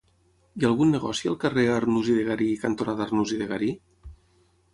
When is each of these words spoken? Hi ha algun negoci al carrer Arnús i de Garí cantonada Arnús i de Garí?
Hi 0.59 0.63
ha 0.63 0.69
algun 0.69 0.95
negoci 0.95 1.29
al 1.31 1.37
carrer 1.43 1.65
Arnús 1.73 2.09
i 2.15 2.15
de 2.21 2.25
Garí 2.31 2.49
cantonada 2.65 3.07
Arnús 3.09 3.35
i 3.37 3.39
de 3.45 3.51
Garí? 3.53 3.71